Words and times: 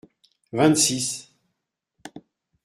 Vingt-six. 0.51 1.09